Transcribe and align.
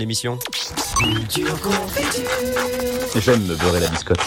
l'émission. 0.00 0.38
J'aime 3.16 3.44
me 3.44 3.54
beurrer 3.54 3.80
la 3.80 3.88
biscotte. 3.88 4.18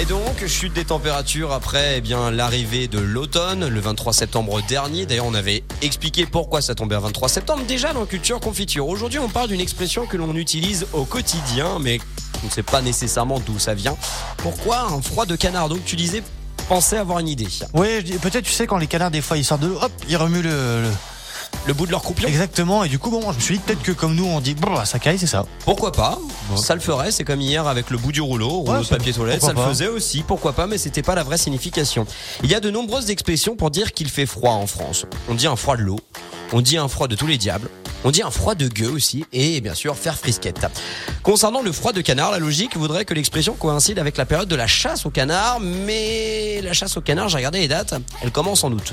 Et 0.00 0.04
donc, 0.06 0.44
chute 0.46 0.72
des 0.72 0.84
températures 0.84 1.52
après 1.52 1.94
eh 1.98 2.00
bien 2.00 2.30
l'arrivée 2.32 2.88
de 2.88 2.98
l'automne, 2.98 3.68
le 3.68 3.80
23 3.80 4.12
septembre 4.12 4.60
dernier. 4.68 5.06
D'ailleurs, 5.06 5.26
on 5.26 5.34
avait 5.34 5.62
expliqué 5.82 6.26
pourquoi 6.26 6.60
ça 6.60 6.74
tombait 6.74 6.96
à 6.96 7.00
23 7.00 7.28
septembre 7.28 7.62
déjà 7.66 7.92
dans 7.92 8.04
Culture 8.04 8.40
Confiture. 8.40 8.88
Aujourd'hui, 8.88 9.20
on 9.20 9.28
parle 9.28 9.48
d'une 9.48 9.60
expression 9.60 10.06
que 10.06 10.16
l'on 10.16 10.34
utilise 10.34 10.86
au 10.92 11.04
quotidien, 11.04 11.78
mais 11.80 12.00
on 12.42 12.46
ne 12.46 12.50
sait 12.50 12.64
pas 12.64 12.82
nécessairement 12.82 13.38
d'où 13.40 13.58
ça 13.58 13.74
vient. 13.74 13.96
Pourquoi 14.38 14.80
un 14.80 15.00
froid 15.00 15.26
de 15.26 15.36
canard? 15.36 15.68
Donc, 15.68 15.84
tu 15.84 15.94
disais, 15.94 16.22
pensais 16.68 16.96
avoir 16.98 17.20
une 17.20 17.28
idée. 17.28 17.46
Oui, 17.72 18.02
peut-être 18.20 18.44
tu 18.44 18.52
sais 18.52 18.66
quand 18.66 18.78
les 18.78 18.88
canards 18.88 19.12
des 19.12 19.20
fois 19.22 19.36
ils 19.36 19.44
sortent 19.44 19.62
de 19.62 19.68
l'eau, 19.68 19.78
hop, 19.80 19.92
ils 20.08 20.16
remuent 20.16 20.42
le, 20.42 20.82
le- 20.82 20.90
Le 21.66 21.72
bout 21.72 21.86
de 21.86 21.92
leur 21.92 22.02
croupion 22.02 22.28
exactement 22.28 22.84
et 22.84 22.90
du 22.90 22.98
coup 22.98 23.10
bon, 23.10 23.32
je 23.32 23.36
me 23.36 23.40
suis 23.40 23.56
dit 23.56 23.62
peut-être 23.64 23.82
que 23.82 23.92
comme 23.92 24.14
nous 24.14 24.26
on 24.26 24.40
dit 24.40 24.54
brrr, 24.54 24.86
ça 24.86 24.98
caille, 24.98 25.18
c'est 25.18 25.26
ça. 25.26 25.46
Pourquoi 25.64 25.92
pas. 25.92 26.18
Ça 26.56 26.74
le 26.74 26.80
ferait, 26.80 27.10
c'est 27.10 27.24
comme 27.24 27.40
hier 27.40 27.66
avec 27.66 27.88
le 27.88 27.96
bout 27.96 28.12
du 28.12 28.20
rouleau, 28.20 28.48
rouleau 28.50 28.72
Ouais, 28.72 28.82
de 28.82 28.88
papier 28.88 29.14
toilette, 29.14 29.40
ça 29.40 29.54
le 29.54 29.60
faisait 29.60 29.86
aussi, 29.88 30.22
pourquoi 30.22 30.52
pas, 30.52 30.66
mais 30.66 30.76
c'était 30.76 31.02
pas 31.02 31.14
la 31.14 31.22
vraie 31.22 31.38
signification. 31.38 32.06
Il 32.42 32.50
y 32.50 32.54
a 32.54 32.60
de 32.60 32.70
nombreuses 32.70 33.08
expressions 33.10 33.56
pour 33.56 33.70
dire 33.70 33.92
qu'il 33.92 34.10
fait 34.10 34.26
froid 34.26 34.52
en 34.52 34.66
France. 34.66 35.06
On 35.30 35.34
dit 35.34 35.46
un 35.46 35.56
froid 35.56 35.78
de 35.78 35.82
l'eau, 35.82 35.98
on 36.52 36.60
dit 36.60 36.76
un 36.76 36.86
froid 36.88 37.08
de 37.08 37.14
tous 37.16 37.26
les 37.26 37.38
diables, 37.38 37.70
on 38.04 38.10
dit 38.10 38.20
un 38.22 38.30
froid 38.30 38.54
de 38.54 38.68
gueux 38.68 38.90
aussi, 38.90 39.24
et 39.32 39.62
bien 39.62 39.74
sûr 39.74 39.96
faire 39.96 40.18
frisquette. 40.18 40.66
Concernant 41.22 41.62
le 41.62 41.72
froid 41.72 41.92
de 41.94 42.02
canard, 42.02 42.30
la 42.30 42.40
logique 42.40 42.76
voudrait 42.76 43.06
que 43.06 43.14
l'expression 43.14 43.54
coïncide 43.54 43.98
avec 43.98 44.18
la 44.18 44.26
période 44.26 44.48
de 44.48 44.56
la 44.56 44.66
chasse 44.66 45.06
au 45.06 45.10
canard, 45.10 45.60
mais 45.60 46.60
la 46.62 46.74
chasse 46.74 46.98
au 46.98 47.00
canard, 47.00 47.30
j'ai 47.30 47.38
regardé 47.38 47.60
les 47.60 47.68
dates, 47.68 47.94
elle 48.20 48.32
commence 48.32 48.64
en 48.64 48.72
août. 48.72 48.92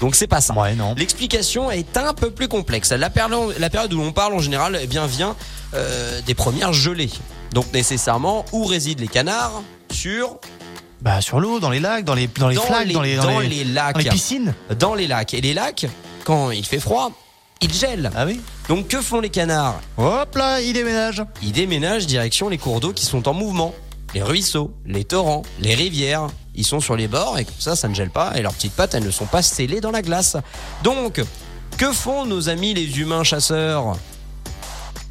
Donc 0.00 0.14
c'est 0.14 0.26
pas 0.26 0.40
ça. 0.40 0.54
Ouais. 0.54 0.74
L'explication 0.96 1.70
est 1.70 1.96
un 1.96 2.14
peu 2.14 2.30
plus 2.30 2.48
complexe. 2.48 2.90
La 2.92 3.10
période, 3.10 3.54
la 3.58 3.70
période 3.70 3.92
où 3.92 3.98
l'on 3.98 4.12
parle 4.12 4.34
en 4.34 4.38
général 4.38 4.78
eh 4.82 4.86
bien, 4.86 5.06
vient 5.06 5.36
euh, 5.74 6.20
des 6.22 6.34
premières 6.34 6.72
gelées. 6.72 7.10
Donc 7.52 7.72
nécessairement, 7.72 8.44
où 8.52 8.64
résident 8.64 9.00
les 9.00 9.08
canards 9.08 9.62
Sur 9.90 10.38
Bah 11.02 11.20
sur 11.20 11.40
l'eau, 11.40 11.60
dans 11.60 11.70
les 11.70 11.80
lacs, 11.80 12.04
dans 12.04 12.14
les 12.14 12.28
dans 12.28 12.48
les 12.48 12.56
dans, 12.56 12.62
flaques, 12.62 12.86
les, 12.86 12.94
dans 12.94 13.02
les 13.02 13.16
dans 13.16 13.40
les, 13.40 13.48
les 13.48 13.64
lacs. 13.64 13.94
dans 13.94 14.00
les 14.00 14.08
piscines. 14.10 14.54
Dans 14.78 14.94
les 14.94 15.06
lacs. 15.06 15.34
Et 15.34 15.40
les 15.40 15.52
lacs, 15.54 15.86
quand 16.24 16.50
il 16.50 16.64
fait 16.64 16.80
froid, 16.80 17.12
ils 17.60 17.72
gèlent. 17.72 18.10
Ah 18.16 18.24
oui. 18.24 18.40
Donc 18.68 18.88
que 18.88 19.02
font 19.02 19.20
les 19.20 19.30
canards? 19.30 19.80
Hop 19.98 20.34
là, 20.36 20.60
ils 20.60 20.72
déménagent. 20.72 21.24
Ils 21.42 21.52
déménagent 21.52 22.06
direction 22.06 22.48
les 22.48 22.58
cours 22.58 22.80
d'eau 22.80 22.92
qui 22.92 23.04
sont 23.04 23.28
en 23.28 23.34
mouvement. 23.34 23.74
Les 24.14 24.22
ruisseaux, 24.22 24.72
les 24.86 25.04
torrents, 25.04 25.42
les 25.60 25.74
rivières. 25.74 26.26
Ils 26.54 26.64
sont 26.66 26.80
sur 26.80 26.96
les 26.96 27.06
bords 27.08 27.38
et 27.38 27.44
comme 27.44 27.54
ça, 27.58 27.76
ça 27.76 27.88
ne 27.88 27.94
gèle 27.94 28.10
pas 28.10 28.32
et 28.36 28.42
leurs 28.42 28.52
petites 28.54 28.72
pattes, 28.74 28.94
elles 28.94 29.04
ne 29.04 29.10
sont 29.10 29.26
pas 29.26 29.40
scellées 29.42 29.80
dans 29.80 29.92
la 29.92 30.02
glace. 30.02 30.36
Donc, 30.82 31.22
que 31.78 31.92
font 31.92 32.26
nos 32.26 32.48
amis 32.48 32.74
les 32.74 32.98
humains 32.98 33.22
chasseurs? 33.24 33.96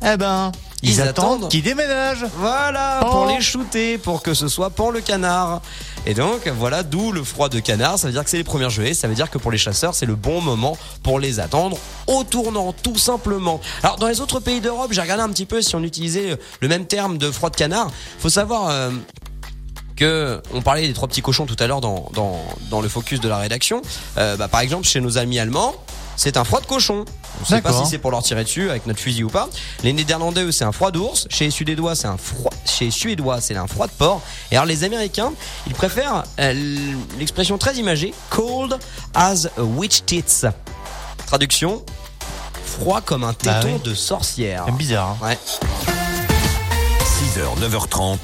Eh 0.06 0.18
ben, 0.18 0.52
ils, 0.82 0.92
Ils 0.92 1.02
attendent 1.02 1.10
attendent. 1.44 1.50
qu'ils 1.52 1.64
déménagent. 1.64 2.26
Voilà, 2.38 3.02
Oh. 3.06 3.10
pour 3.12 3.26
les 3.28 3.42
shooter, 3.42 3.98
pour 3.98 4.22
que 4.22 4.34
ce 4.34 4.48
soit 4.48 4.70
pour 4.70 4.92
le 4.92 5.02
canard. 5.02 5.62
Et 6.06 6.14
donc, 6.14 6.48
voilà, 6.48 6.84
d'où 6.84 7.12
le 7.12 7.24
froid 7.24 7.50
de 7.50 7.60
canard. 7.60 8.00
Ça 8.00 8.08
veut 8.08 8.14
dire 8.14 8.24
que 8.24 8.30
c'est 8.30 8.38
les 8.38 8.44
premières 8.44 8.70
gelées. 8.70 8.94
Ça 8.94 9.08
veut 9.08 9.16
dire 9.16 9.30
que 9.30 9.38
pour 9.38 9.52
les 9.52 9.58
chasseurs, 9.58 9.94
c'est 9.94 10.06
le 10.06 10.16
bon 10.16 10.42
moment 10.42 10.78
pour 11.04 11.20
les 11.20 11.40
attendre 11.40 11.78
au 12.08 12.24
tournant, 12.24 12.74
tout 12.74 12.98
simplement. 12.98 13.60
Alors, 13.84 13.98
dans 13.98 14.08
les 14.08 14.22
autres 14.22 14.40
pays 14.40 14.62
d'Europe, 14.62 14.92
j'ai 14.92 15.02
regardé 15.02 15.24
un 15.24 15.30
petit 15.30 15.46
peu 15.46 15.62
si 15.62 15.76
on 15.76 15.84
utilisait 15.84 16.38
le 16.62 16.68
même 16.68 16.86
terme 16.86 17.18
de 17.18 17.30
froid 17.30 17.50
de 17.50 17.56
canard. 17.56 17.92
Faut 18.20 18.30
savoir. 18.30 18.70
euh, 18.70 18.90
que 19.96 20.42
on 20.54 20.62
parlait 20.62 20.88
des 20.88 20.94
trois 20.94 21.10
petits 21.10 21.22
cochons 21.22 21.46
tout 21.46 21.58
à 21.60 21.68
l'heure 21.68 21.82
dans, 21.82 22.10
dans, 22.14 22.42
dans 22.70 22.80
le 22.80 22.88
focus 22.88 23.20
de 23.20 23.28
la 23.28 23.38
rédaction. 23.38 23.82
Euh, 24.18 24.38
bah, 24.38 24.48
par 24.48 24.62
exemple, 24.62 24.88
chez 24.88 25.02
nos 25.02 25.18
amis 25.18 25.40
allemands, 25.40 25.76
c'est 26.22 26.36
un 26.36 26.44
froid 26.44 26.60
de 26.60 26.66
cochon. 26.66 27.06
On 27.42 27.46
sait 27.46 27.62
pas 27.62 27.72
si 27.72 27.90
c'est 27.90 27.98
pour 27.98 28.12
leur 28.12 28.22
tirer 28.22 28.44
dessus 28.44 28.70
avec 28.70 28.86
notre 28.86 29.00
fusil 29.00 29.24
ou 29.24 29.30
pas. 29.30 29.48
Les 29.84 29.94
Néerlandais, 29.94 30.44
eux, 30.44 30.52
c'est 30.52 30.66
un 30.66 30.74
froid 30.74 30.92
d'ours. 30.92 31.26
Chez 31.30 31.46
les 31.46 31.52
Suédois, 31.52 31.96
c'est 31.96 32.08
un 32.08 32.18
froid. 32.18 32.52
Chez 32.66 32.86
les 32.86 32.92
Suédois, 32.92 33.40
c'est 33.40 33.56
un 33.56 33.68
froid 33.68 33.88
de 33.88 33.94
porc. 33.94 34.22
Et 34.52 34.56
alors 34.56 34.66
les 34.66 34.84
Américains, 34.84 35.32
ils 35.66 35.74
préfèrent 35.74 36.24
euh, 36.42 36.54
l'expression 37.18 37.58
très 37.58 37.76
imagée, 37.76 38.14
cold 38.30 38.78
as 39.14 39.46
a 39.58 39.62
witch 39.64 40.04
tits. 40.06 40.46
Traduction, 41.26 41.84
froid 42.66 43.00
comme 43.00 43.24
un 43.24 43.34
téton 43.34 43.52
Bah 43.54 43.60
oui. 43.64 43.80
de 43.84 43.94
sorcière. 43.94 44.64
C'est 44.66 44.76
bizarre. 44.76 45.16
hein. 45.24 45.28
Ouais. 45.28 45.38
6h, 47.06 47.60
9h30, 47.70 48.20